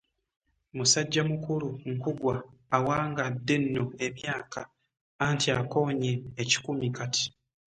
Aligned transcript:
Musajja 0.77 1.21
mukulu 1.29 1.69
Nkugwa 1.93 2.35
awangadde 2.77 3.55
nno 3.63 3.85
emyaka 4.05 4.61
anti 5.27 5.47
akoonye 5.59 6.11
ekikumi 6.41 6.87
kati. 6.97 7.25